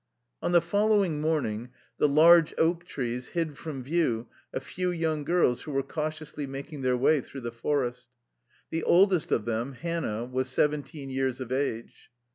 [0.41, 1.69] On the following morning
[1.99, 6.47] the large oak trees hid from view a few young girls who were cau tiously
[6.47, 8.07] making their way through the forest.
[8.71, 12.09] The oldest of them, Hannah, was seventeen years of age.